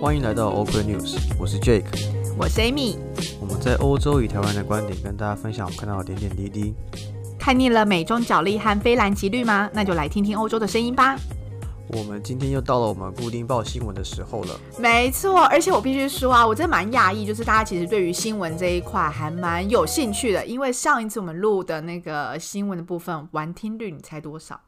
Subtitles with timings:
[0.00, 1.84] 欢迎来到 OK News，我是 Jake。
[2.38, 2.96] 我是 Amy，
[3.40, 6.74] 我们在欧洲与台湾的观点，跟大家分享我们看到的点点滴滴。
[7.38, 9.70] 看腻了美中角力和非蓝即绿吗？
[9.72, 11.18] 那就来听听欧洲的声音吧。
[11.88, 14.60] 我们今天又到了我们固定报新闻的时候了。
[14.78, 24.60] 没错，而且我必须说啊，我真的蛮讶异，就是大家其实对于新闻这一块还蛮有兴趣的，因为上一次我们录的那个新闻的部分，完听率你猜多少？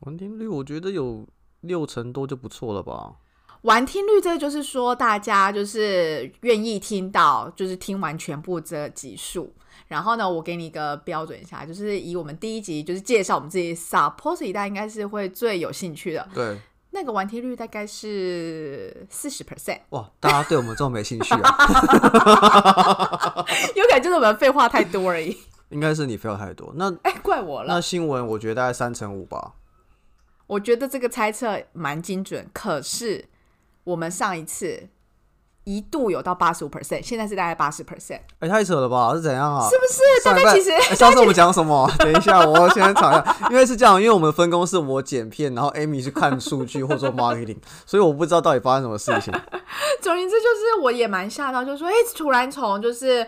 [0.00, 1.26] 完听率我觉得有
[1.62, 3.14] 六成多就不错了吧。
[3.64, 9.52] 完听率，这就是说大家就是愿意听到，就是听完全部这集数。
[9.88, 16.28] 然后呢，我给你一个标准一下，就是以我们第一集就是介绍我们自己，suppose 一代应该是会最有兴趣的。
[16.34, 16.58] 对，
[16.90, 19.80] 那个完听率大概是四十 percent。
[19.90, 21.56] 哇，大家对我们这么没兴趣啊？
[23.74, 25.36] 有可能就是我们废话太多而已。
[25.70, 26.72] 应该是你废话太多。
[26.76, 27.74] 那哎，怪我了。
[27.74, 29.54] 那新闻我觉得大概三成五吧。
[30.46, 33.24] 我觉得这个猜测蛮精准，可是
[33.84, 34.88] 我们上一次
[35.64, 39.14] 一度有到八十五 percent，现在是大概八十 percent，哎，太扯了吧？
[39.14, 39.66] 是怎样啊？
[39.68, 40.24] 是不是？
[40.24, 41.90] 大概其实哎上次我们讲什么？
[41.98, 43.48] 等一下，我先查一下。
[43.50, 49.32] 因为是这样，因为我们分工是我剪片，然后 Amy 去看数据或者做 marketing， 所以我不知道到底发生什么事情。
[50.02, 53.26] 总而言之，就是我也蛮吓到，就是说，哎、突然从就是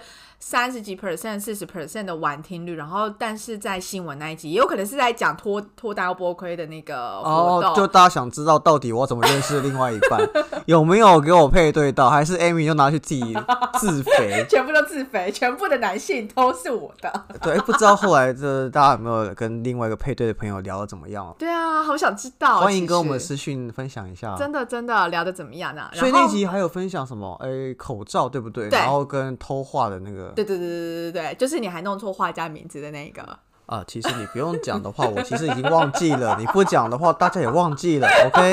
[0.49, 10.21] 三十几 percent、四十 percent 的完听率，然后但是在新闻那一集，也有可能是在讲脱脱单波亏的那个活动，哦，就大家想知道到底我怎么认识另外一半，
[10.67, 13.37] 有没有给我配对到，还是 Amy 又拿去自己
[13.81, 14.47] 自肥？
[14.49, 17.13] 全部都自肥，全部的男性都是我的。
[17.43, 21.35] 对，哎不知道后来这大家有没有跟另外一个配对的朋友聊的怎么样？
[21.37, 24.37] 对啊，好想知道，欢迎跟我们私讯分享一下。
[24.39, 25.91] 真的真的聊的怎么样呢？
[25.93, 27.37] 所以那集还有分享什么？
[27.43, 28.71] 哎，口罩对不对？
[28.71, 33.23] 对然后跟偷画的那个对对对对对对对，就是你还弄错画家名字的那一个。
[33.67, 36.37] 啊，其实你不用讲的话，我其实已经忘记了。
[36.39, 38.07] 你不讲的话，大家也忘记了。
[38.27, 38.53] OK，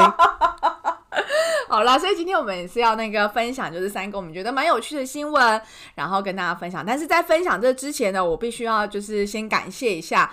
[1.70, 5.62] 好啦，所以今天我们也是要那个分享，就是三个我们觉得蛮有趣的新闻，
[5.94, 6.84] 然后跟大家分享。
[6.84, 10.32] 但是在分享这之前呢，我必须要就是先感谢一下。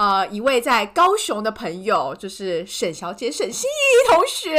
[0.00, 4.56] 呃，一位在高雄的朋友，就是沈小姐沈心怡同学，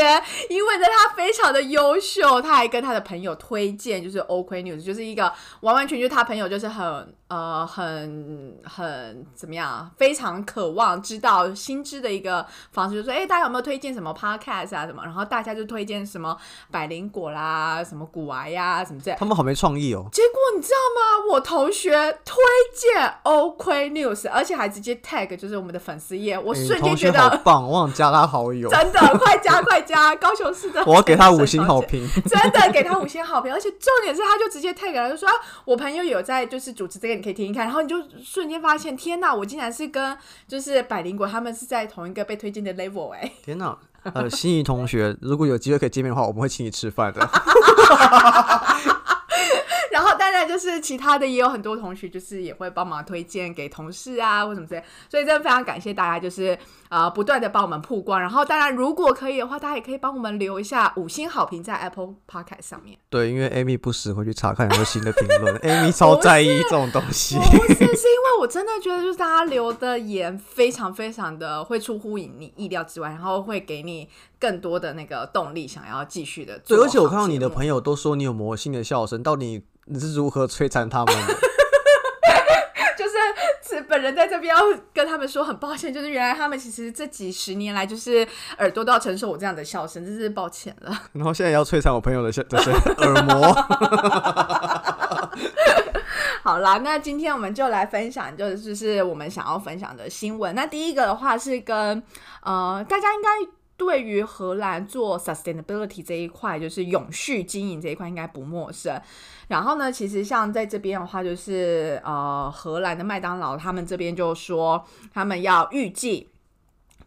[0.52, 16.36] 因为呢她非常的优秀，她还跟她的朋友推荐，就是 OK News，就是一个完完全全她朋友就是很呃很很怎么样，非常渴望知道新知的一个方式，就说哎、大家有没有推荐什么 podcast 啊什么，然后大家就推荐什么
[16.70, 19.18] 百灵果啦，什么古癌呀、什么这样。
[19.18, 20.06] 他们好没创意哦。
[20.12, 21.34] 结果你知道吗？
[21.34, 21.92] 我同学
[22.26, 22.36] 推
[22.76, 30.14] 荐 OK News，而且还直接 tag 就是我们的粉丝页，我哎瞬间同学觉得好棒，我想加他好友， 真的快加快加！
[30.16, 32.06] 高雄市的， 我要给他五星好，评。
[32.28, 33.54] 真的给他五星好评。
[33.54, 35.34] 而且重点是，他就直接 tag 了，就说、啊、
[35.64, 37.66] 我朋友有在就是主持这个，你可以听听看。
[37.66, 40.18] 然后你就瞬间发现，天哪，我竟然是跟
[40.48, 43.78] 就是百灵果他们是在同一个被推荐的 level 哎、天哪！
[44.04, 47.20] 呃，心仪同学，如果有机会可以见面的话，我们会请你吃饭的。
[49.92, 56.58] 然后当然就是其他的也有很多同学，就是也会帮忙推荐给同事啊或什么之类，所以真的非常感谢大家，就是
[56.92, 58.20] 呃不断的帮我们曝光。
[58.20, 62.98] 然后当然如果可以的话，大家也可以帮我们留一下五星好评在 Apple Podcast 上面。
[63.10, 67.38] 对，因为 Amy 不时会去查看有没有新的评论， Amy 超在意这种东西。
[67.38, 74.10] 不是，是因为我真的觉得就是大家留的言非常非常的会出乎你意料之外，然后会给你
[74.40, 77.52] 更多的那个动力，想要继续的对，而且我看到你的。
[77.52, 81.36] 朋友都说你有魔性的笑声，到底你是如何摧残他们的？
[83.82, 84.62] 本人在这边要
[84.94, 88.28] 跟他们说很抱歉，就是原来他们其实这几十年来就是
[88.58, 91.02] 耳朵都要承受我这样的笑声，真是抱歉了。
[91.14, 93.54] 然后现在要摧残我朋友的笑的声耳膜。
[96.44, 100.56] 好啦，那今天我们就来分享，就是就是我们想要分享的新闻。
[100.56, 102.02] 那第一个的话是跟
[102.44, 103.30] 呃，大家应该。
[103.82, 109.02] 对于荷兰做 sustainability 这一块，就是永续经营这一块，应该不陌生。
[109.48, 116.30] 然后呢，其实像在这边的话，就是呃，荷兰的麦当劳他们这边就说，他们要预计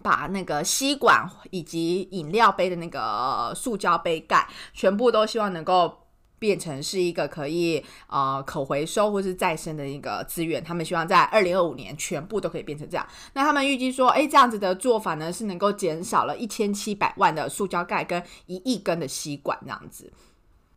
[0.03, 6.04] 把那个吸管以及饮料杯的那个塑胶杯盖，全部都希望能够。
[6.45, 13.07] 变成是一个可以呃可回收或是再生的一个资源，他们希望在二零二五年全部都可以变成这样。
[13.33, 20.13] 那他们预计说，哎，这样子的做法呢是能够减少了一千七百万的塑胶盖跟一亿根的吸管这样子。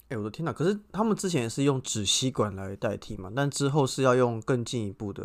[0.07, 0.53] 哎、我的天哪！
[0.53, 5.21] 可是他们之前也是用纸吸管来代替嘛，但之后是要用更进一步的。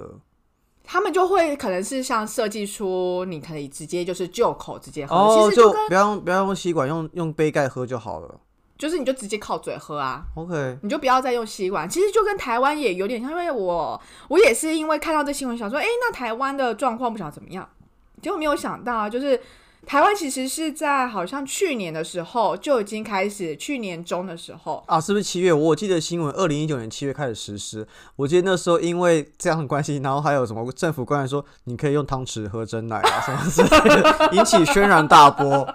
[0.82, 8.40] 他们就会可能是像设计出你可以直接就是就口直接喝，哦，就不要用不要用吸管，用用杯盖喝就好了。
[8.82, 11.88] 就是你就直接靠嘴喝啊，OK，你就不要再用吸管。
[11.88, 17.68] 其实就跟台湾也有点像，因为我我也是因为看到这新闻，想说，哎、那台湾的状况不晓得怎么样，
[18.20, 19.40] 结果没有想到啊，就是
[19.86, 25.52] 台湾其实是在好像去年的时候就已经开始，去年中的时候，啊，是不是七月？
[25.52, 27.86] 我记得新闻，二零一九年七月开始实施。
[28.16, 35.68] 我记得那时候因为这样的关系，然后还有什么政府官员说你可以用汤匙喝真奶啊什么之类的， 引起轩然大波。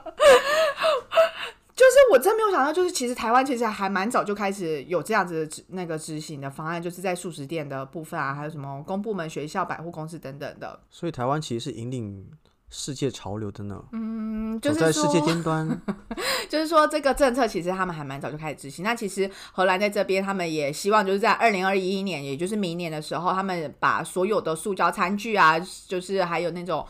[1.77, 10.79] 就是我真没有想到，就是其实台湾其实还蛮早就开始有这样子的那个执行的方案，就是在素食店的部分啊，还有什么公部门、学校、百货公司等等的。
[10.89, 12.27] 所以台湾其实是引领
[12.71, 15.69] 世界潮流的呢，嗯，就是在世界尖端。
[16.49, 18.83] 就是说这个政策其实他们还蛮早就开始执行。
[18.83, 26.83] 那其实荷兰在这边，他们也希望就是在二零二一年，也就是明年的时候，他们把所有的塑胶餐具啊，就是还有那种。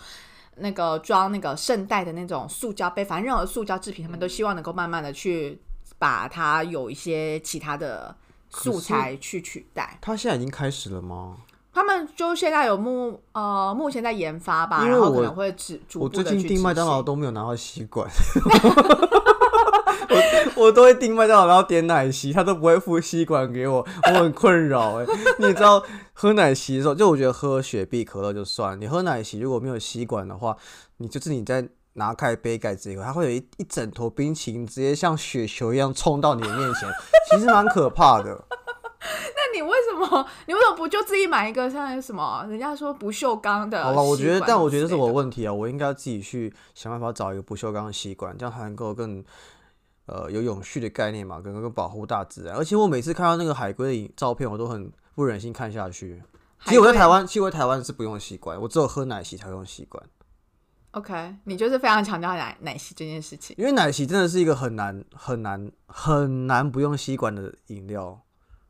[0.59, 5.59] 那个装那个圣代的那种塑胶杯，反正任何塑胶制品，他们都希望能够慢慢的去
[5.97, 8.15] 把它有一些其他的
[8.49, 9.97] 素材去取代。
[10.01, 11.37] 他现在已经开始了吗？
[11.73, 18.09] 他们就现在有目呃目前在研发吧，然后可能会只逐我最近订麦当劳都没有拿到吸管，
[20.09, 20.17] 我
[20.67, 25.05] 我都会订麦当劳，然后点奶昔，他都不会附吸管给我，我很困扰哎。
[25.39, 25.83] 你也知道
[26.13, 30.55] 喝奶昔的时候，就我觉得喝雪碧、可乐就算，你喝奶昔如果没有吸管的话，
[30.97, 36.89] 你就是你在拿开杯盖子以后，它会有一一整坨冰淇淋直接像雪球一样冲到你的面前，
[37.31, 38.45] 其实蛮可怕的。
[38.99, 43.81] 那你为什么你为什么不就自己买一个像什么人家说不锈钢的？
[43.83, 45.15] 好了，我觉得，但我觉得是我问。
[45.15, 49.23] 问题啊，我应该自己去想办法找一个不锈钢的吸管，这样才能够更
[50.07, 52.55] 呃有永续的概念嘛，更能够保护大自然。
[52.55, 56.21] 而且我每次看到那个海龟的影照片，我都很不忍心看下去。
[56.65, 60.03] 其实我在台湾，其实我在台湾是不用吸管，我只有喝奶昔才用吸管
[60.91, 63.55] ，OK，你就是非常强调奶奶昔这件事情。
[63.59, 68.19] 因为奶昔真的是一个很难很难很难不用吸管的饮料，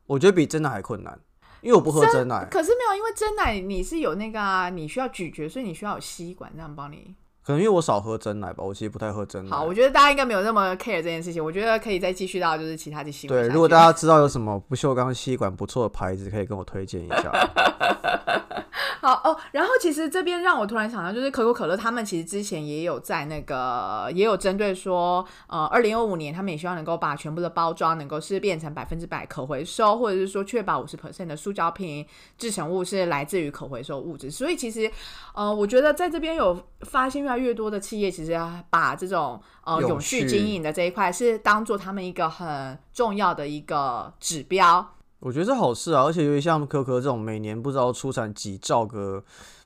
[0.06, 1.18] 我觉得比真奶还困难，
[1.62, 2.46] 因为我不喝真奶。
[2.52, 7.16] 可是没有，因为真奶你是有那个啊，你需要咀嚼，所以你需要有吸管这样帮你。
[7.48, 9.56] 可能因为我少喝真奶吧，我其实不太喝真奶。
[9.56, 11.42] 好，我觉得大家应该没有那么 care 这件事情。
[11.42, 17.32] 我觉得可以再继续到就是其他的新闻对，如果大家知道有什么不锈钢吸管不错的牌子，可以跟我推荐一下。
[19.08, 32.06] 好哦，然后其实这边让我突然想到，就是可口可乐他们其实之前也有在那个也有针对说，呃，二零二五年他们也希望能够把全部的包装能够是变成百分之百可回收，或者是说确保五十 percent 的塑胶瓶
[32.38, 34.30] 制成物是来自于可回收物质。
[34.30, 34.92] 所以其实，
[35.34, 44.86] 呃，我觉得在这边有发现越来越多的企业其实啊把这种呃永续经营的这一块是当做他们一个很重要的一个指标。
[45.20, 49.24] 我觉得是好事啊，而且尤其像可可这种每年不知道出产几兆个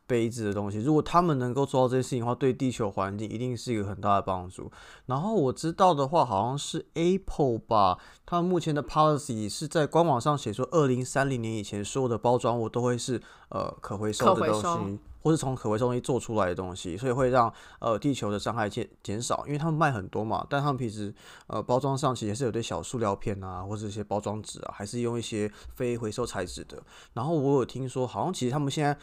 [0.08, 4.72] 杯子的东西，如果他们能够做到这些事情的话，对地球环境一定是一个很大的帮助。
[5.06, 15.00] 然后我知道的话，好像是 Apple 吧，他们目前的 policy 是在官网上写说，二零三零年以前所有的包装物都会是呃可回收的东西。
[15.22, 21.14] 或是从可回收东西做出来的东西，所以会让呃地球的伤害减减少，因为他们卖很多嘛，但他们平时
[21.48, 26.82] 呃包装上其实也是有对小塑料片啊，或者一些包装纸啊，还是用一些非回收材质的。
[27.14, 28.98] 然后我有听说，好像其实他们现在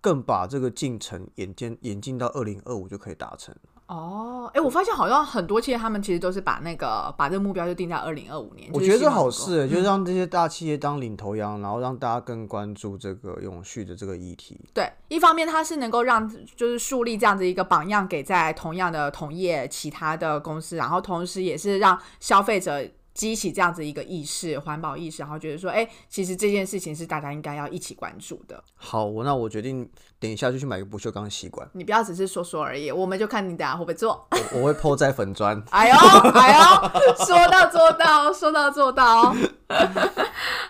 [0.00, 3.54] 更把这个进程演进演进到二零二五就可以达成。
[3.86, 8.68] 哦，哎，我发现好像很多企业他们其实都是把那个把这个目标就定在二零二五年。
[8.72, 14.60] 我觉得好事、欸，就是让这些大企业当领头羊，然后让大家更关注这个永续的这个议题。
[14.74, 28.62] 对，一方面它是能够让就是树立这样子一个榜样给在同样的同业其他的公司，然后同时也是让消费者激起这样子一个意识，环保意识，然后觉得说，哎，其实这件事情是大家应该要一起关注的。
[28.74, 34.26] 好，我那我决定等一下就去买个不锈钢吸管，你不要只是说说而已，我们就看你等下会不会做。
[34.52, 35.62] 我我会 PO 在粉砖。
[35.70, 39.34] 哎呦哎呦，说到做到，说到做到。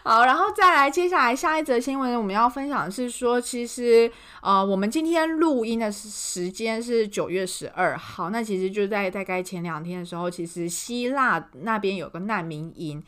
[0.02, 4.10] 好，然后再来，接下来下一则新闻我们要分享的是说，其实
[4.42, 13.02] 呃，我们今天录音的时时间是九月十二号，那其实就在大概前两天的时候，其实希腊那边有个难民营。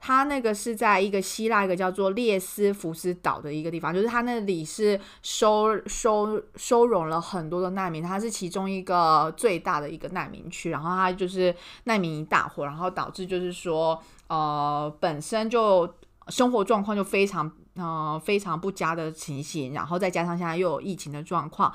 [0.00, 15.92] 它那个是在一个希腊一个叫做列斯福斯岛的一个地方，就是它那里是收收收容了很多的难民，它是其中一个最大的一个难民区，然后它就是难民一大火，然后导致就是说呃本身就
[16.28, 21.72] 生活状况就非常呃非常不佳的情形，然后再加上现在又有疫情的状况，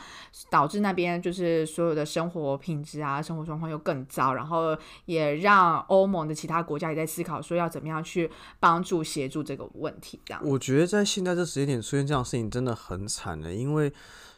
[0.49, 8.29] 导致那边就是所有的生活品质啊、生活状况又更糟，然后也让欧盟的其他国家也在思考说要怎么样去
[8.59, 10.19] 帮助协助这个问题。
[10.25, 13.91] 这样，我觉得在现在这时间点出现这样的事情真的很惨的，因为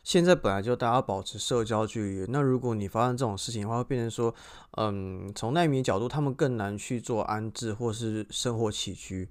[0.03, 4.33] 现在本来就大家保持社交距离，那如果你发生这种事情的话，会变成说，
[4.77, 9.27] 嗯，从难民角度，他们更难去做安置或是生活起居。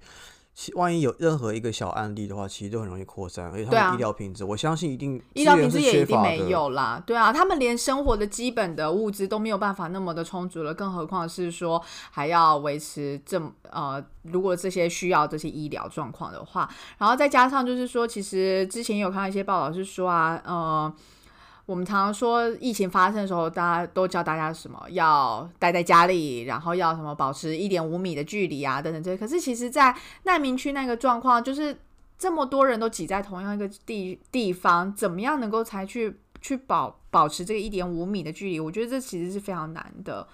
[0.54, 20.94] 其万一有任何一个小案例的话，其实都很容易扩散，而且他们医疗品质，我相信一定医疗品质也一定没有啦，对啊，他们连生活的基本的物资都没有办法那么的充足了，更何况是说还要维持这么呃，如果这些需要这些医疗状况的话，然后再加上就是说，其实之前有看到一些报道是说啊，呃。
[21.66, 29.16] 我们常常说，疫情发生的时候，大家都教大家什么要待在家里，然后要什么保持一点五米的距离啊，等等这些。
[29.16, 31.76] 可是其实，在难民区那个状况，就是
[32.18, 38.60] 这么多人都挤在同样一个地地方，怎么样能够才去去保保持这个一点五米的距离？
[38.60, 40.26] 我觉得这其实是非常难的。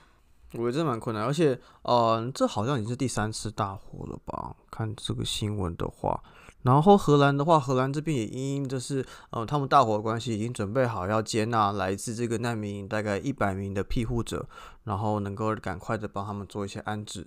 [0.54, 4.56] 我觉得这蛮困难，而且，呃，这好像已经是第三次大火了吧？
[4.68, 6.20] 看这个新闻的话，
[6.62, 14.46] 然后荷兰的话，荷兰这边也因因就是，呃，他们大伙关系，已经准备好要接纳来自这个难民营大概一百名的庇护者，
[14.84, 17.26] 然后能够赶快的帮他们做一些安置。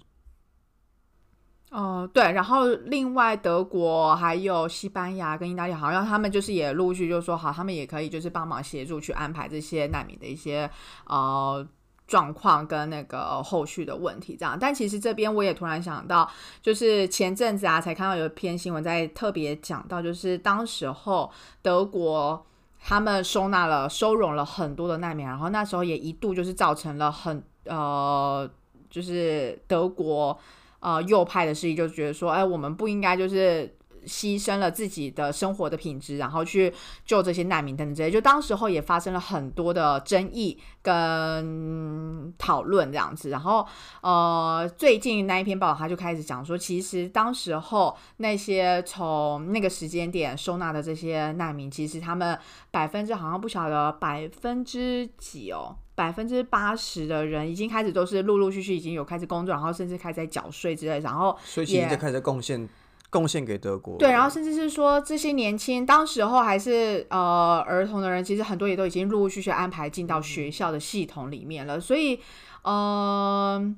[1.72, 10.70] 哦、对，然后另外德国还有西班牙跟意大利，好像他们就是也陆续就说好，他们也可以就是帮忙协助去安排这些难民的一些
[11.08, 11.68] 呃
[12.08, 14.58] 状况跟那个后续的问题这样。
[14.60, 16.30] 但其实这边我也突然想到，
[16.62, 21.32] 就是前阵子啊才看到有一篇新闻在特别讲到，就是当时候
[21.62, 22.46] 德国。
[22.86, 28.46] 他们收纳了、收容了很多的难民，然后那时候也一度就是造成了很呃，
[28.90, 30.38] 就是德国
[30.82, 33.74] 呃右派的势力就觉得说，哎，我们不应该就是
[34.06, 36.74] 牺牲了自己的生活的品质，然后去
[37.06, 38.12] 救这些难民等等之类。
[38.12, 43.30] 就当时候也发生了很多的争议跟讨论这样子。
[43.30, 43.66] 然后
[44.02, 52.38] 呃，最近那一篇报道他就开始讲说，其实当时候那些从那个时间点收纳的这些难民，其实他们
[52.72, 55.76] 百分之好像不晓得百分之几哦。
[55.96, 62.68] 百分之八十的人已经开始都是陆陆续续已经有开始工作，然后甚至开始在缴税之类，然后所以其实也就开始贡献
[63.14, 63.96] 贡献给德国。
[63.98, 71.80] 对，然后甚至是说这些年轻当时候还是呃儿童的人，其实很多也都已经陆陆续续安排进到学校的系统里面了。
[71.80, 72.20] 所以，
[72.64, 73.74] 呃，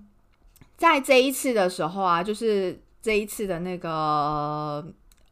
[0.77, 4.85] 在这一次的时候啊，就是这一次的那个。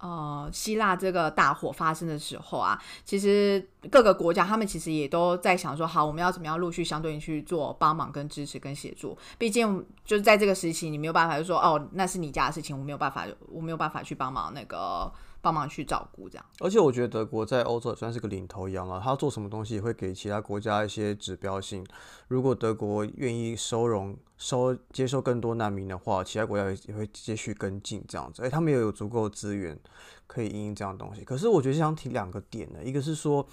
[0.04, 9.18] 呃，希腊这个大火发生的时候啊，其实各个国家他们其实也都在想说，好，我们要怎么样陆续相对应去做帮忙、跟支持、跟协助。
[9.38, 15.10] 毕竟就是在这个时期，你没有办法就说，哦，那是你家的事情，我没有办法，我没有办法去帮忙那个
[15.44, 16.46] 帮忙去照顾这样。
[16.62, 21.86] 而且我觉得德国在欧洲也算是个领头羊了，他做什么东西也会给其他国家一些指标性。
[22.30, 28.42] 如果德国愿意收容、收接受更多难民的话，其他国家也也会继续跟进这样子。
[28.42, 29.78] 哎，他们也有足够的资源
[30.26, 31.26] 可以应应这样的东西。
[31.26, 33.46] 可是我觉得想提两个点呢，一个是说，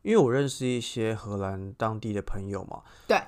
[0.00, 3.20] 因为我认识一些荷兰当地的朋友嘛，对，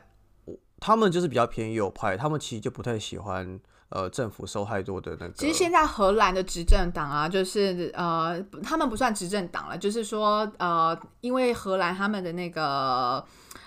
[0.81, 5.33] 他们就是比较偏右派，他们其实就不太喜欢呃政府收太多的那个。
[5.35, 13.25] 其实现在荷兰的执政党啊，就是呃，他们不算执政党了，就是说呃，因为荷兰他们的那个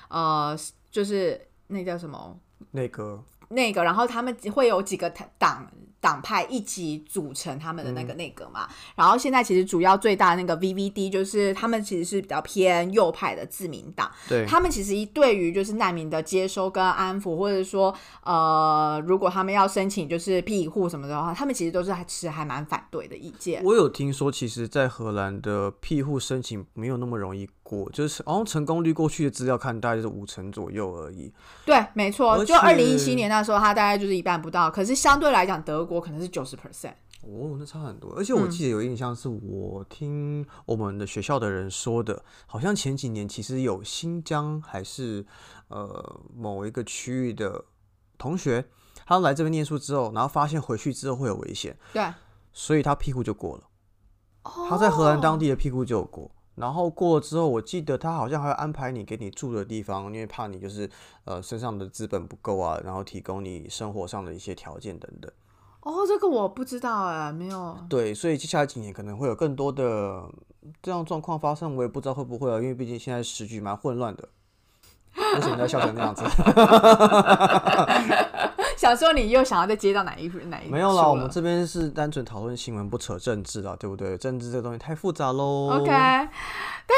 [0.10, 0.58] 呃，
[0.92, 2.38] 就是那叫什么
[2.72, 5.72] 那个那个，然后他们会有几个党
[6.02, 8.68] 党派一起组成他们的那嗯个内阁嘛。
[8.96, 23.62] 然后现在其实主要最大的那个 VVD 就是他们其实是比较偏右派的自民党，对，他们其实对于就是难民的接收跟安抚，或者说呃，如果他们要申请就是庇护什么的话，他们其实都是还持还蛮反对的意见。
[23.64, 31.32] 我有听说，其实，在荷兰的庇护申请没有那么容易过，就是好像成功率过去的资料看，大概就是五成左右而已。
[31.66, 36.94] 对，没错，就二零一七年那时候，它大概就是一半不到，可是相对来讲，德国可能是九十 percent。
[37.22, 38.12] 哦，那差很多。
[38.16, 45.24] 而且我记得有印象，是我听我们的学校的人说的，好像前几年其实有新疆还是
[45.68, 47.64] 呃某一个区域的
[48.18, 48.66] 同学，
[49.06, 52.12] 他来这边念书之后，然后发现回去之后会有危险，对，
[52.52, 53.64] 所以他屁股就过了。
[54.42, 60.90] 他在荷兰当哦地的屁股就有过，然后过了之后，我记得他好像还要安排你给你住的地方，因为怕你就是
[61.24, 65.32] 呃身上的资本不够啊，然后提供你生活上的一些条件等等。
[65.82, 67.78] 哦，这个我不知道哎，没有。
[67.90, 70.30] 对，所以接下来几年可能会有更多的
[70.84, 74.28] 这样状况发生，我也不知道会不会啊，因为毕竟现在时局蛮混乱的。
[75.36, 76.24] 为什么你在笑成那样子？
[78.80, 84.18] 想说你又想要再接到哪一哪一没有啦，我们这边是单纯讨论新闻，不扯政治啦，对不对？
[84.18, 85.70] 政治这个东西太复杂喽。
[85.82, 86.30] OK，但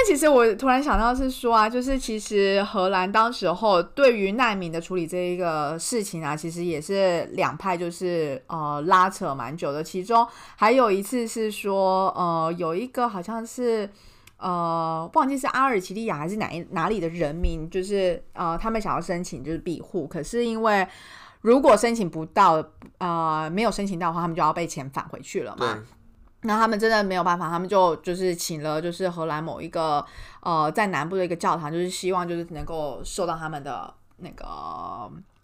[0.05, 9.83] 其实我突然想到是说啊，就是其实荷兰当时候对于难民的处理这一个事情啊，其实也是两派就是呃拉扯蛮久的。
[9.83, 13.89] 其中还有一次是说，呃，有一个好像是。
[14.38, 20.88] 呃，忘记是阿尔及利亚还是哪一哪里的人民，就是呃，他们想要申请就是庇护，可是因为
[21.41, 22.63] 如果申请不到，
[23.00, 25.83] 呃，没有申请到的话，他们就要被遣返回去了嘛。
[26.43, 30.03] 那他们真的没有办法，他们就就是请了就是荷兰某一个
[30.41, 34.48] 呃在南部的一个教堂，就是希望就是能够受到他们的那个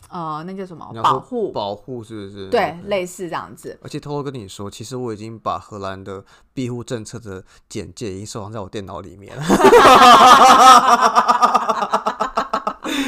[0.09, 2.49] 呃那叫什么保护，保护是不是？
[2.49, 3.79] 对，类似这样子。
[3.83, 9.43] 而且偷偷跟你说，其实我已经把荷兰的庇护政策的简介已经收藏在我电脑里面了。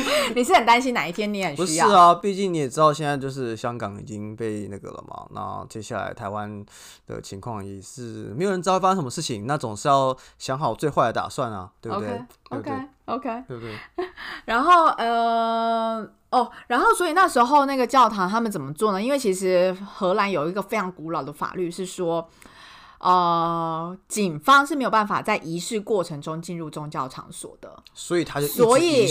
[0.36, 1.88] 你是很担心哪一天你很需要？
[1.88, 5.26] 是啊，毕竟你也知道，现在就是香港已经被那个了嘛。
[5.32, 6.66] 那接下来台湾
[7.08, 12.10] 的情况也是没有人知道会发生什么事情，那总是要想好最坏的打算啊，对不对
[12.50, 13.78] ？OK OK OK，对不对？
[14.46, 19.02] 然后呃哦，然后所以那时候那个教堂他们怎么做呢？
[19.02, 22.30] 因为其实荷兰有一个非常古老的法律是说，
[23.00, 27.82] 呃，警方是没有办法在仪式过程中进入宗教场所的。
[27.94, 29.08] 所以他就所以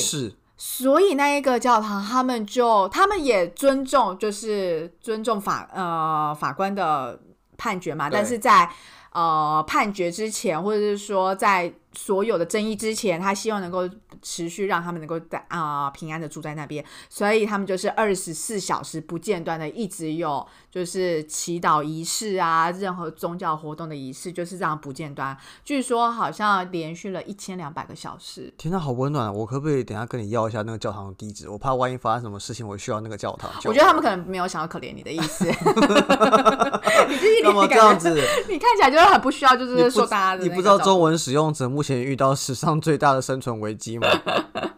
[0.60, 7.18] 所以那一个教堂，他们就他们也尊重，就是尊重法呃法官的
[7.56, 8.10] 判决嘛。
[8.10, 8.68] 但是在
[9.12, 13.80] 呃判决之前，或者是说在所有的争议之前，他希望能够
[14.22, 25.36] 持续让他们能够在啊、平安的住在那边，所以他们就是二十四小时不间断的一直有就是祈祷仪式啊，任何宗教活动的仪式就是这样不间断。
[25.64, 28.54] 据说好像连续了一千两百个小时。
[28.56, 29.32] 天呐，好温暖啊！
[29.32, 31.48] 我可不可以等下跟你要一下那个教堂的地址？
[31.48, 33.50] 我怕万一发生什么事情，我需要那个教堂。
[33.64, 35.44] 我觉得他们可能没有想要可怜你的意思，
[37.08, 38.14] 你自己干嘛你感觉这样子？
[38.48, 44.06] 你看起来就是很不需要，就是说大家的你不知道中文使用者目前前遇到史上最大的生存危机吗？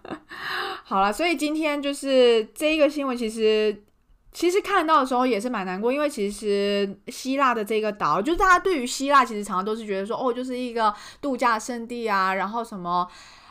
[0.85, 3.85] 好了，所以今天就是这一个新闻，其实
[4.33, 13.09] 其实看到的时候也是蛮难过，因为其实希腊的这个岛，就是大家对于希腊其实常常都是觉得说，哦，就是一个度假胜地啊，然后什么。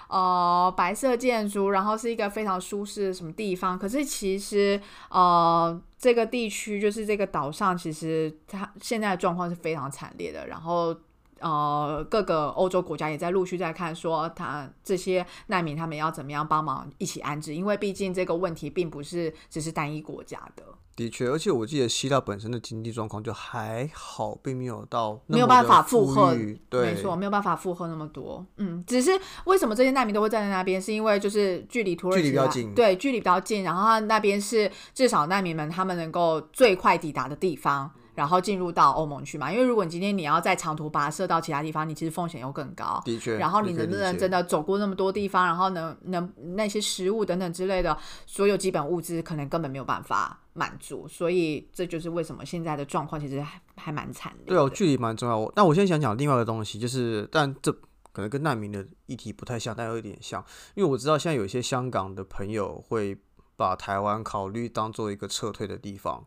[0.09, 3.77] 呃，白色建筑，然后是一个非常舒适的什么地方。
[3.77, 10.47] 可是其实，呃，这个地区就是这个岛上，其实它现在的状况是非常惨烈的。
[10.47, 10.95] 然后，
[11.41, 20.63] 呃，各个欧洲国家也在陆续在看，说他这些难民他们要怎么样帮忙一起安置，因为毕竟这个问题并不是只是单一国家的，
[20.95, 26.35] 的确，而且我记得希腊本身的经济状况就还好，并没有到没有办法负荷
[26.69, 28.45] 对，没错，没有办法负荷那么多。
[28.57, 29.11] 嗯，只是
[29.45, 37.89] 为什么这些难民都会站在那边，是因为就是距离土耳其啊距离比较近对，距离比较近，然后他那边是至少难民们他们能够最快抵达的地方。
[38.19, 43.01] 然后进入到欧盟去嘛，因为如果你今天你要在长途跋涉到其他地方，你其实风险又更高。
[43.05, 43.37] 的确。
[43.37, 54.49] 然后你能不能真的的走过那么多地方，然后能能那些食物等等之类的，所有基本物资可能根本没有办法满足，所以这就是为什么现在的状况其实还还蛮惨烈的。
[54.49, 55.49] 对哦，距离蛮重要。
[55.55, 57.71] 那我现在想讲另外一个东西，就是但这
[58.11, 60.43] 可能跟难民的议题不太像，但有一点像，
[60.75, 63.17] 因为我知道现在有一些香港的朋友会
[63.55, 66.25] 把台湾考虑当做一个撤退的地方。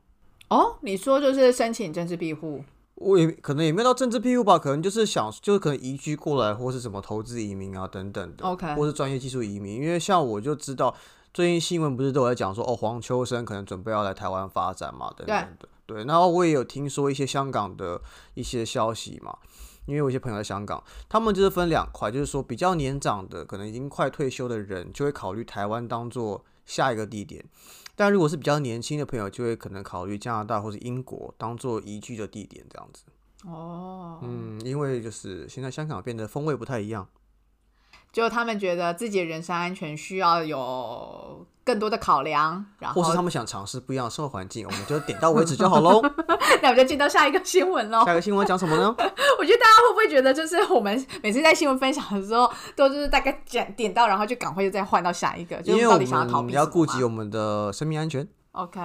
[0.52, 2.62] 哦，你说就是申请政治庇护，
[2.96, 9.76] 我也可能也没有到政治庇护吧，可能就是想，就是可能移居过来，或是什么投资移民啊等等的 OK 或是专业技术移民。
[9.76, 10.94] 因为像我就知道，
[11.32, 15.66] 最近新闻不是都有在讲说，哦，黄秋生可能准备要来台湾发展嘛，等等的。
[15.86, 18.02] 对，然后我也有听说一些香港的
[18.34, 19.38] 一些消息嘛，
[19.86, 27.42] 因为我有一些朋友在香港，他们就是分两块，就是说比较年长的，可能已经快退休的人，就会考虑台湾当做下一个地点。
[27.94, 33.05] 但如果是比较年轻的朋友，就会可能考虑加拿大或者英国当做移居的地点，这样子。
[33.44, 37.09] 哦，嗯，因为就是现在香港变得风味不太一样。
[38.12, 46.03] 就他们觉得自己的人身安全需要有更多的考量，然后或是他们想尝试不一样的生活环境，我们就点到为止就好喽。
[46.61, 48.05] 那我们就进到下一个新闻喽。
[48.05, 48.94] 下一个新闻讲什么呢？
[49.38, 58.81] 我觉得大家会不会觉得，就是我们每次在新闻分享的时候，都就是大概讲点到，然后就赶快就再换到下一个，就到底想要逃避们要顾及我们的生命安全，OK，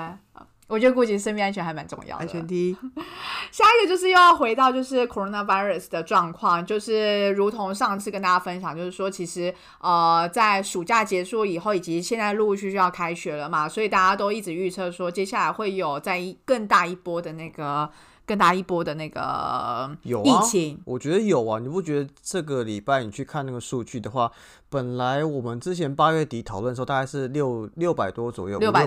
[0.67, 2.23] 我觉得顾及生命安全还蛮重要的。
[2.23, 2.77] 安全第一。
[3.51, 17.89] 下一个就是又要回到就是 coronavirus 的状况，就是如同上次跟大家分享，就是说其实呃在暑假结束以后，以及现在陆陆续续要开学了嘛，所以大家都一直预测说接下来会有在一更大一波的那个
[18.25, 20.82] 更大一波的那个疫情。
[20.84, 24.30] 我觉得有啊，你不觉得这个礼拜你去看那个数据的话，
[24.69, 28.86] 本来我们之前八月底讨论的时候大概是六六百多左右，六百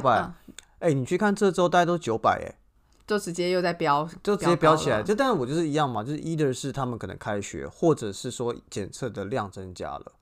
[0.80, 2.58] 哎、你去看这周大概都九百哎，
[3.06, 5.02] 就直接又在飙，就直接飙起来。
[5.02, 10.12] 就但是我就是一样嘛，就是 either 是他们可能开学，或者是说检测的量增加了，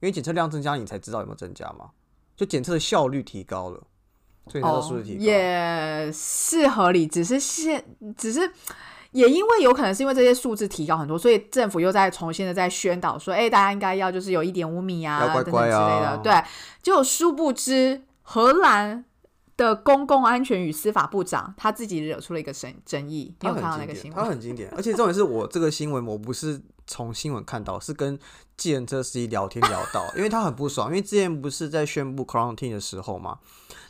[0.00, 1.90] 因为检测量增加，你才知道有没有增加嘛。
[2.36, 3.82] 就检测的效率提高了，
[4.48, 5.22] 所以才说数哦字提高。
[5.22, 7.84] 也是合理，只是现
[8.16, 8.52] 只是。
[9.12, 16.18] 也因为有可能是因为这些数字提高很多，所以政府又在重新的在宣导说，哎、大家应该要就是有一点五米啊，要乖乖啊等等之类的。
[16.22, 16.50] 对，
[16.82, 19.06] 就殊不知荷兰
[19.56, 23.34] 的公共安全与司法部长他自己惹出了一个争争议。
[23.40, 24.22] 你它有看到那个新闻？
[24.22, 28.18] 他很经典，而且重点是我这个新闻我不是从新闻看到，是跟
[28.56, 33.38] 计程车司机聊天聊到，因为他很不爽，因为之前不是在宣布 quarantine 的时候嘛，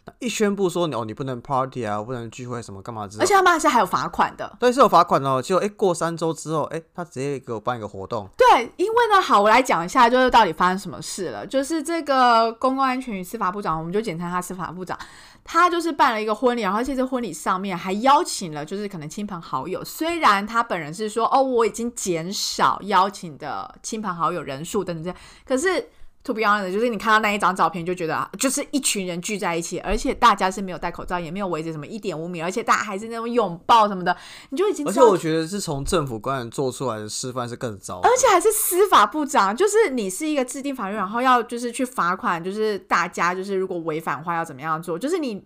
[0.06, 4.56] 那一宣布说你哦你不能 party 啊，不能聚会什么干嘛之类而且他们还是还有罚款的。
[4.60, 5.42] 对，是有罚款的哦。
[5.42, 11.44] 结果哎，过三周之后，哎，他直接给我办一个活动，对，因为呢，好，我来讲一下，就是到底发生什么事了。
[11.44, 14.96] 就是这个公共安全与司法部长，我们就简称他司法部长，
[15.42, 19.84] 他就是办了一个婚礼，然后而且这婚礼上面还邀请了就是可能亲朋好友。
[19.84, 25.12] 虽然他本人是说，哦，我已经减少邀请的亲朋好友人数等等
[25.44, 25.88] 可是。
[26.26, 34.16] To be honest，就是你看到那一张照片，就觉得啊就是一群人聚在一起，而且大家是没有戴口罩，也没有围着什么一点五米，而且大家还是那种拥抱什么的，
[34.50, 38.10] 你就已经而且我觉得是从政府官员做出来的示范是更糟而。
[38.18, 45.44] 且还是司法部长，就是你是一个制定法律，然后要就是去罚款，就是大家就是如果违反的话要怎么样做，就是你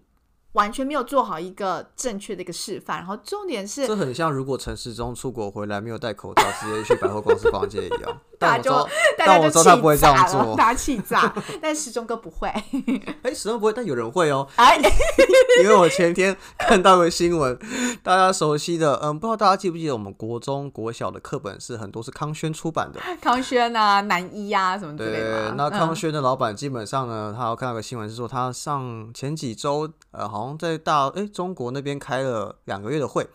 [0.52, 2.98] 完全没有做好一个正确的一个示范。
[2.98, 8.20] 然后重点是这很像如果陈时中出国回来没有戴口罩，直接去百货公司逛街一样。
[8.40, 10.56] 大家就但我知道，他不会这样做。
[10.56, 12.48] 大家气炸，但时钟哥不会。
[13.22, 14.48] 哎，始终不会，但有人会哦。
[14.56, 14.78] 哎，
[15.62, 17.58] 因为我前天看到个新闻，
[18.02, 22.98] 大家熟悉的，嗯，不知道大家记不记得，我们国中、国小的课本是很多是康轩出版的。
[23.20, 25.20] 康轩啊，南一啊，什么之类
[25.56, 33.28] 那康嗯轩的老板基本上呢，他有看到个新闻是说，他上前几周，呃，好像在大哎中国那边开了两个月的会，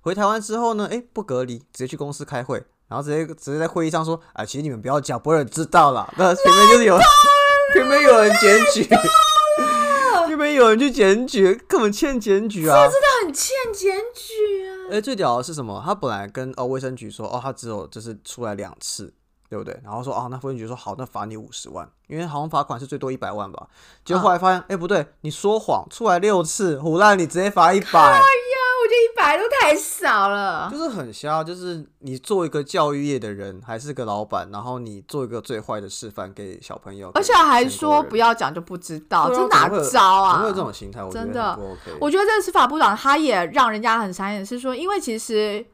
[0.00, 6.12] 回台湾之后呢，哎不隔离，直接去公司开会，然后直接直接在会议上说，啊，其实你们不要讲，不会有人知道啦。
[6.16, 6.98] 那前面就是有，
[7.74, 8.84] 前面有人检举，
[10.26, 12.88] 前面有人去检举，根本欠检举啊。
[12.88, 14.74] 真的很欠检举啊。
[14.90, 15.82] 哎、最屌的是什么？
[15.84, 19.12] 他本来跟哦卫生局说，哦他只有就是出来两次，
[19.48, 19.78] 对不对？
[19.82, 23.66] 然后说啊，那卫生局说好，那罚你五十万，因为好像罚款是最多一百万吧。
[24.04, 28.22] 结果后来发现，哎、不对，你说谎，出来六次，胡乱你直接罚一百，哎呀
[28.80, 30.68] 我觉得一百都太少了。
[30.70, 31.42] 就是很瞎。
[31.42, 40.32] 就是你做一个教育业的人，还是个老板，然后你做一个最坏的示范给小朋友，而且还给说不要要讲就不知道，对啊这哪招啊？
[40.32, 41.02] 怎么会有这种心态？
[41.02, 41.98] 我觉真的得很不 OK。
[42.00, 45.64] 我觉得这个司法部长他也让人家很傻眼，是说，因为其实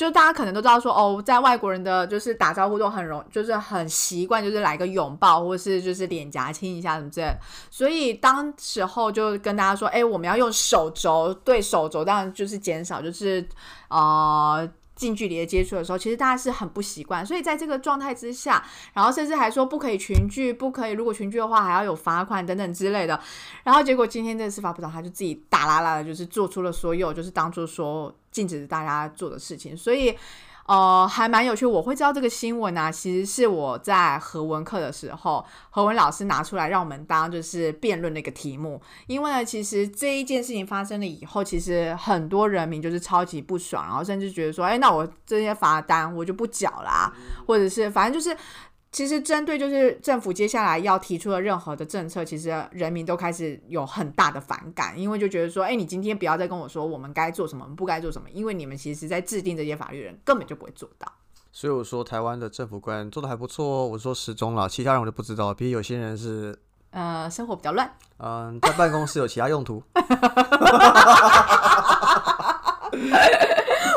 [0.00, 7.30] 就大家可能都知道说，哦，在外国人的就是打招呼都很容，就是很习惯，就是来个拥抱，或是就是脸颊亲一下什么之类。
[7.70, 13.46] 所以当时候就跟大家说，哎，我们要用手肘对手肘，当然就是减少，就是
[13.88, 14.66] 呃。
[14.96, 23.18] 近距离的接触的时候，其实大家是很不习惯，所以在这个状态之下，然后甚至还说不可以群聚，不可以如果群聚的话还要有罚款等等之类的。
[23.64, 30.16] 然后结果今天这个司法部长他就自己大啦啦的，就是做出了所有就是当初说禁止大家做的事情，所以
[30.66, 31.66] 呃还蛮有趣。
[31.66, 38.80] 我会知道这个新闻啊，其实是我在和文课的时候，何文老师拿出来让我们当就是辩论的一个题目。
[39.06, 47.12] 因为呢，其实这一件事情发生了以后，其实很多人民就是超级不爽，然后甚至觉得说，哎，那我这些罚单我就不缴啦，
[47.46, 48.36] 或者是反正就是。
[48.92, 61.06] 其实针对就是政府接下来要提出的任何的政策，其实人民都开始有很大的反感，因为就觉得说，哎，你今天不要再跟我说我们该做什么，我们不该做什么，因为你们其实在制定这些法律人根本就不会做到。
[61.52, 63.86] 所以我说台湾的政府官员做的还不错哦。
[63.86, 66.58] 我说时钟了，其他人我就不知道，比如有些人是
[66.90, 69.80] 呃，生活比较乱，嗯，在办公室有其他用途。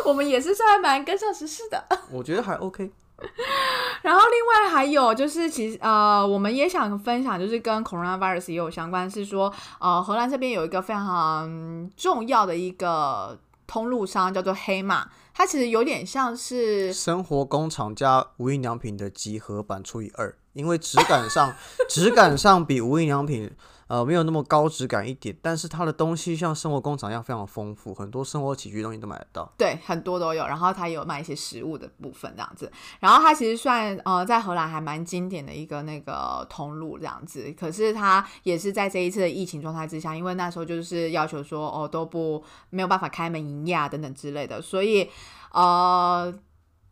[0.06, 1.84] 我们也是算蛮跟上时事的。
[2.12, 2.92] 我觉得还 OK。
[4.04, 21.54] 然后另外还有就是，其实呃，我们也想分享，就是跟 coronavirus 也有相关，是说呃，荷兰这边有一个非常重要的一个通路商叫做黑马，它其实有点像是生活工厂加无印良品的集合版除以二，因为质感上
[21.90, 23.52] 质感上比无印良品
[23.88, 29.52] 呃没有那么高质感一点，但是它的东西像生活工厂一样非常丰富，很多生活起居东西都买得到。
[29.58, 30.46] 对，很多都有。
[30.48, 32.72] 然后它也有卖一些食物的部分这样子。
[33.00, 37.54] 然后它其实算呃在荷兰还蛮经典的一个那个通路这样子。
[37.60, 45.10] 可是它也是在这一次的疫情状态之下，因为那时候就是要求说哦都不没有办法开门营业啊等等之类的，所以
[45.52, 46.34] 呃。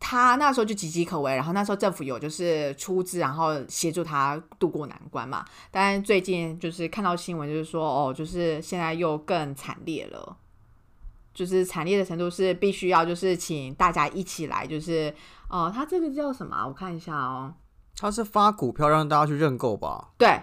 [0.04, 5.44] 他那时候就岌岌可危，然后那时候政府有就是出资，然后协助他渡过难关嘛。
[5.70, 10.36] 但是最近就是看到新闻，就是说哦，就是现在又更惨烈了，
[11.32, 15.14] 就是惨烈的程度是必须要就是请大家一起来，就是
[15.48, 16.66] 哦，他这个叫什么啊？
[16.66, 17.54] 我看一下哦，
[17.96, 20.08] 他是发股票让大家去认购吧？
[20.18, 20.42] 对，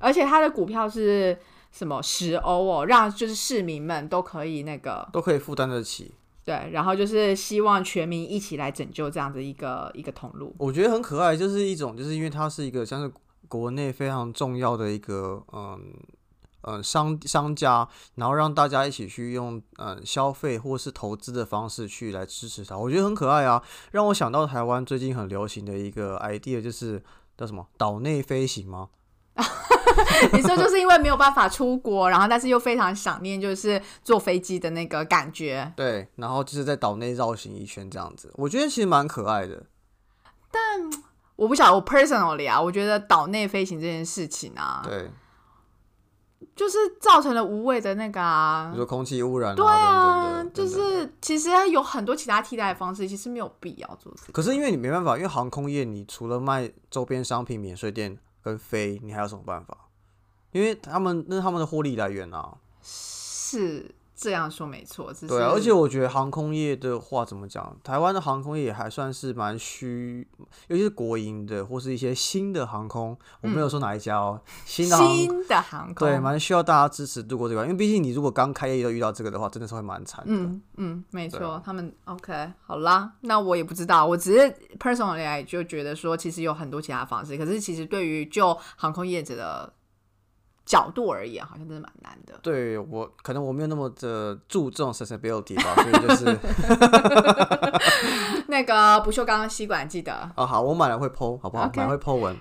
[0.00, 1.38] 而且他的股票是
[1.70, 6.14] 什么十欧哦，让就是市民们都可以那个都可以负担得起。
[6.44, 10.54] 对，然后就是希望全民一起来拯救这样的一个一个通路。
[10.58, 13.12] 我觉得很可爱，就是一种，就是因为它是一个像是
[13.48, 15.94] 国内非常重要的一个嗯
[16.62, 27.02] 嗯商商家，然后让大家一起去用嗯消费或是投资的方式去来支持它，我觉得很可爱啊，让我想到台湾最近很流行的一个 idea，就是
[27.36, 28.88] 叫什么岛内飞行吗？
[30.32, 35.72] 你说就是因为没有办法出国，然后但是又非常想念就是坐飞机的那个感觉。
[35.76, 39.64] 对，然后就是在岛内绕行一圈这样子，我觉得其实蛮可爱的。
[40.50, 40.62] 但
[41.36, 45.10] 我不晓得我 personally 啊，我觉得岛内飞行这件事情啊，对，
[46.54, 54.32] 就是造成了无谓的那个啊比如，说空气污染、啊，对啊，就是其实有很多其他替代的方式，其实没有必要做这个。
[54.32, 59.88] 可是因为你没办法，因为航空业你除了卖周边商品、免税店跟飞，你还有什么办法？
[60.50, 62.58] 因为他们那是他们的获利来源啊。
[62.82, 70.26] 是这样说没错，只是对啊，而且我觉得航空业的话怎么讲，台湾的航空业也还算是蛮虚，
[70.68, 75.16] 尤其是国营的或是一些新的航空，我没有说哪一家哦， 新的航空。
[75.16, 80.32] 新的航空，对，蛮需要大家支持度过这个，因为毕竟你如果刚开业就遇到这个的话，真的是会蛮惨的。
[80.32, 89.72] 嗯嗯，没错，他们 OK 好啦，那我也不知道，我只是 personally 来就觉得说，其实有很多其他方式，可是其实对于就航空业者的
[90.72, 92.32] 角度而言，好像真的蛮难的。
[92.42, 96.38] 对我可能我没有那么的注重 sustainability 吧，所以就是
[98.48, 102.34] 那个不锈钢吸管记得，哦好，我买了会剖，好不好买会剖文。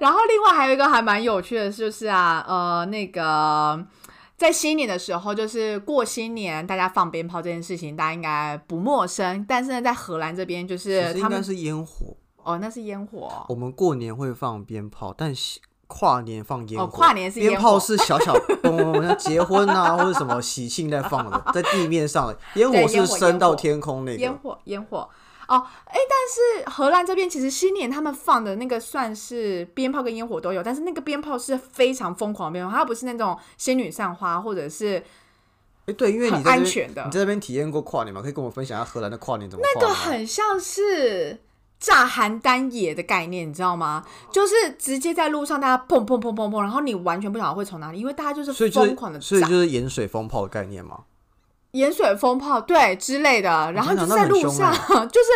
[0.00, 3.86] 然后另外还有一个还蛮有趣的，就是啊，呃，那个
[4.38, 9.44] 在新年的时候，就是过新年大家放鞭炮这件事情，大家应该不陌生。
[9.46, 16.84] 但是呢，在荷兰这边，就是他们实应该是烟火，哦，那是烟火哦我们过年会放鞭炮，但是跨年放烟火。
[16.84, 24.18] 哦跨年是烟火鞭炮是小小嘣 嘣嘣，像结婚啊或者什么喜庆在放的， 在地面上的烟火是升到天空那个。
[24.18, 25.08] 烟火，烟火。
[25.46, 35.04] 哦，哎，但是荷兰这边其实新年他们放的那个算是鞭炮跟烟火都有，但是那个鞭炮是非常疯狂的鞭炮，它不是那种仙女散花或者是
[35.84, 38.22] 哎，对，因为你很在这边安全的你在这边体验过跨年吗？
[38.22, 39.92] 可以跟我分享一下荷兰的跨年怎么那个？
[39.92, 41.38] 很像是
[41.84, 44.02] 炸邯郸野的概念，你知道吗？
[44.32, 51.00] 就是直接在路上大家砰砰砰砰砰，然后你完全不晓得会从哪里，因为大家就是疯狂的是所以炸就是盐水风炮的概念嘛。
[51.72, 54.72] 盐水风炮对之类的，然后就在路上，
[55.10, 55.28] 就是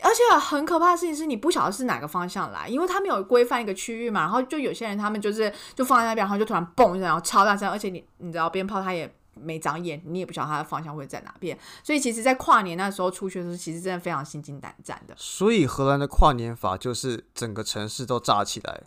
[0.00, 9.12] 而且很可怕的事情是你不晓得是哪个方向来，因为他们有规范一个区域嘛，然后就有些人他们就是就放在那边，然后就突然嘣一声，然后超大声，而且你你知道鞭炮它也。
[9.42, 15.14] 没长眼，你也不晓得它的方向会在哪边，所以其实，在跨年那时候出去的时候，其实真的非常心惊胆战的。
[15.16, 18.82] 所以荷兰的跨年法就是整个城市都炸起来，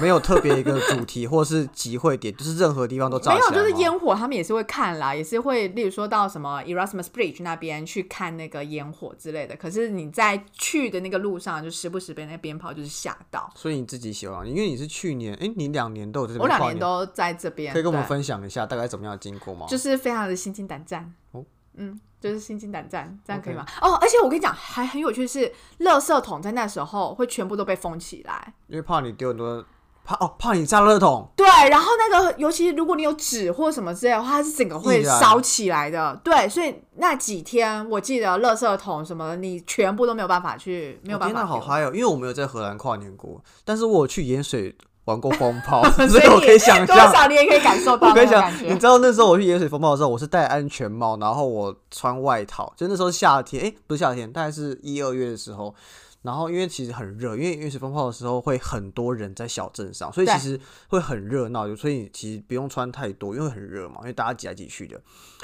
[0.00, 3.50] 没有特别一个主题或是集会点，就是任何地方都炸没有。
[3.50, 9.56] 就是烟火，他们也是会看啦，也是会，例如说到什么 Erasmus Bridge 那边去看那个烟火之类的。
[9.56, 13.50] 可是你在去的那个路上，就时不时被那个鞭炮就是吓到。
[13.54, 19.66] 所以你自己喜欢，因为你是去年，哎、你两年都有在这我两年都在这边，可以跟我们分享一下大概怎么样的经过吗？
[19.68, 21.14] 就是非常的心惊胆战。
[21.32, 21.44] 哦
[21.78, 28.54] 嗯，就是心惊胆战，这样可以吗哦，而且我跟你讲，还很有趣的是，垃圾桶在那时候会全部都被封起来。
[28.68, 29.62] 因为怕你丢很多，
[30.06, 36.18] 怕哦，怕你炸热桶，对，然后那个，尤其如果你有纸或什么之类的话，它是整个会烧起来的。
[36.22, 41.58] 对，所以那几天我记得，垃圾桶什么的，你全部都没有办法去，没有办哦天哪，好。
[41.58, 41.90] 嗨哦！
[41.92, 44.72] 因为我没有在荷兰跨年过，但是我有去盐水
[45.06, 46.96] 玩过风 炮，所所以我可以想象多。
[47.12, 48.52] 少你也可以感受到我可以想。
[48.62, 55.74] 你知道那时候我去盐水风暴的时候，我是戴安全帽，然后我穿外套，就那时候夏天，哎，不是夏天，大概是一二月的时候。
[56.26, 65.00] 然后因为其实很热，因为盐水风暴的时候会很多人在小镇上，所以其实会很热闹，所以其实不用穿太多，因为很热嘛，因为大家挤来挤去的。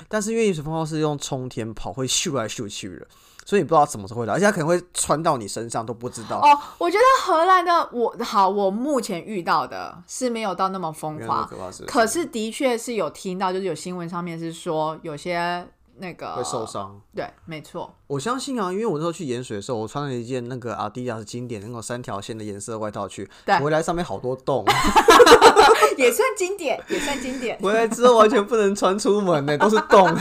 [0.09, 3.07] 但是因为盐水风暴是用冲天炮，会咻来咻去的，
[3.47, 6.40] 所以你不知道什么时候会来，而且它可能会穿到你身上都不知道。
[6.40, 15.64] 哦，我觉得荷兰的我好，我目前遇到的是没有到那么疯没有那么狂，可怕是可是的确是有听到，就是有新闻上面是说有些
[15.98, 17.00] 那个会受伤。
[17.14, 24.64] 对，没错，我相信啊，因为我那时候去盐水的时候，我穿了一件那个阿迪达斯经典那种三条线的颜色外套去，对回来上面好多洞，
[25.98, 27.59] 也算经典，也算经典。
[27.61, 30.09] 回来之后完全不能穿出门呢，都是洞。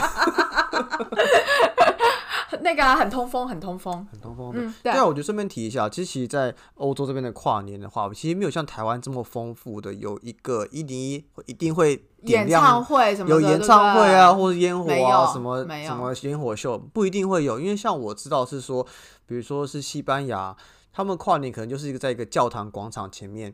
[2.61, 4.07] 那个啊很通风，很通风。
[4.11, 4.61] 很通风的。
[4.61, 11.95] 嗯，对对啊，我就顺便提一下，其实其实在欧洲这边的跨年的话，其实没有像台湾这么丰富的，有一个一零一一定会
[12.25, 12.83] 点演唱亮。
[12.83, 18.85] 会什么的，有演唱会啊，或者烟火啊，什么什么烟火秀，不一定会有，因为像我知道是说，
[19.25, 20.55] 比如说是西班牙，
[20.93, 23.53] 他们跨年可能就是一个在一个教堂广场前面，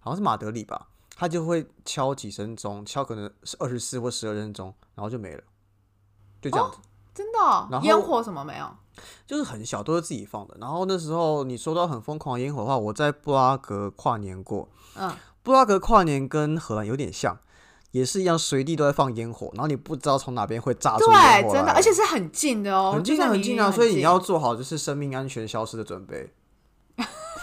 [0.00, 5.42] 好像是马德里吧，他就会敲几声钟，敲可能是二十四或十二声钟，然后就没了，
[6.40, 6.78] 就这样子。
[7.18, 8.66] 真的哦然后烟火什么没有？
[9.26, 10.56] 就是很小，都是自己放的。
[10.60, 14.68] 然后那时候你说到很疯狂的烟火的话，我在布拉格跨年过。
[14.96, 15.10] 嗯，
[15.42, 17.36] 布拉格跨年跟荷兰有点像，
[17.90, 26.32] 也是一样，随地都在放烟火，然后你不知道从哪边会炸出烟对，火来真的，而且是很近的哦，很近就在离啊很近啊，所以你要做好就是生命安全消失的准备。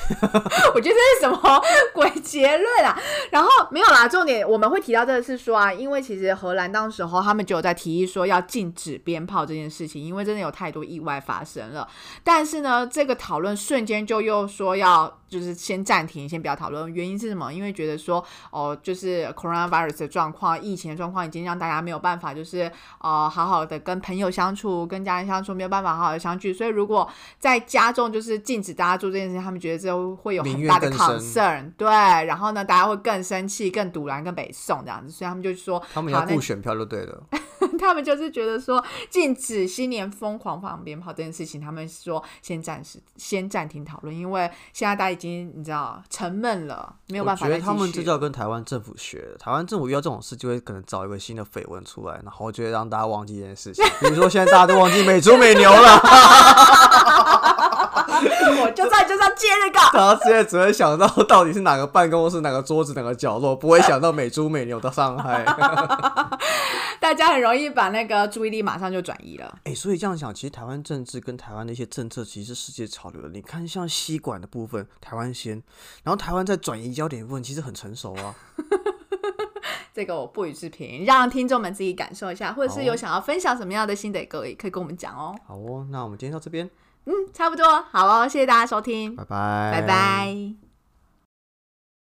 [0.73, 1.61] 我觉得这是什么
[1.93, 2.97] 鬼结论啊？
[3.31, 11.87] 然后没有啦，重点我们会提到这个是说啊，因为其实荷兰当时候他们就有在提议说要禁止鞭炮这件事情，因为真的有太多意外发生了。
[12.23, 16.93] 但是呢，这个讨论瞬间就又说要就是先暂停，先不要讨论。
[16.93, 17.51] 原因是什么？
[17.51, 26.53] 因为觉得说哦，就是 coronavirus 的状况、疫情的状况已经让大家没有办法，就是呃好好的跟朋友相处、跟家人相处，没有办法好好的相聚。
[26.53, 37.23] 所以如果在加重就是禁止大家做这件事情，他们觉得这会有民很大的 concern，对，然后呢，大家会更生气、更堵拦、更北宋这样子，所以他们就说，他们要顾选票就对了。
[37.79, 49.37] 他们就是觉得说禁止新年疯狂放鞭炮这件事情，他们说先暂时先暂停讨论，因为现在大家已经你知道沉闷了，没有办法我觉得他们这就要跟台湾政府学的。
[49.37, 53.83] 台湾政府遇到这种事，就会可能找一个新的绯闻出来，然后就会让大家忘记这件事情。
[53.99, 55.99] 比如说现在大家都忘记美猪美牛了，
[58.63, 59.79] 我就在就在接这个。
[59.93, 65.43] 大家现在只会想到到底是哪个办公室、哪个桌子、哪个角落，不会想到美猪美牛的伤害。
[66.99, 69.59] 大家很容易把那个注意力马上就转移了。
[69.65, 73.29] 哎、所以这样想，其实台湾政治跟台湾的一些政策，其实是世界潮流的。
[73.29, 75.61] 你看，像吸管的部分，台湾先，
[76.03, 78.33] 然后台湾在转移焦点的部分，其实很成熟啊。
[79.93, 85.33] 这个我不予置评，让听众们自己感受一下，或者是有想要分享什么样的心得，各位可以跟我们讲哦。
[85.45, 86.69] 好哦，那我们今天到这边，
[87.05, 90.64] 嗯，差不多，好哦，谢谢大家收听，拜拜，拜拜